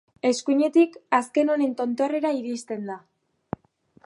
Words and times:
Eskuinetik, 0.27 0.95
azken 1.19 1.53
honen 1.57 1.77
tontorrera 1.83 2.35
iristen 2.41 2.93
da. 2.93 2.97